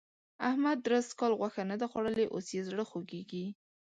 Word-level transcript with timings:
احمد 0.49 0.77
درست 0.87 1.11
کال 1.19 1.31
غوښه 1.39 1.61
نه 1.71 1.75
ده 1.81 1.85
خوړلې؛ 1.91 2.25
اوس 2.33 2.47
يې 2.55 2.61
زړه 2.69 2.83
خوږېږي. 2.89 3.45